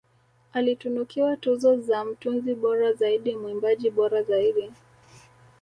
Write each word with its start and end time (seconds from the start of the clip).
Alitunukiwa 0.53 1.37
tuzo 1.37 1.77
za 1.81 2.05
Mtunzi 2.05 2.53
bora 2.55 2.93
zaidi 2.93 3.35
mwimbaji 3.35 3.89
bora 3.89 4.23
zaidi 4.23 4.71